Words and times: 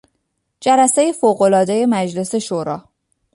جلسهی 0.61 1.13
فوق 1.13 1.41
العادهی 1.41 1.85
مجلس 1.85 2.35
شورا 2.35 2.89